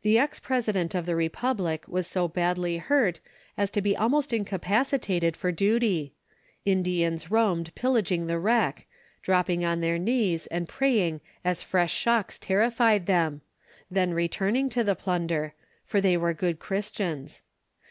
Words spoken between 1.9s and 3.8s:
so badly hurt as